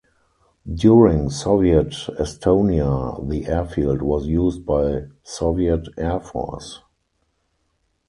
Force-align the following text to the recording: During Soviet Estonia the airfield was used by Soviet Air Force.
During 0.73 1.29
Soviet 1.29 1.89
Estonia 2.17 3.29
the 3.29 3.45
airfield 3.45 4.01
was 4.01 4.25
used 4.25 4.65
by 4.65 5.03
Soviet 5.21 5.89
Air 5.95 6.19
Force. 6.19 6.79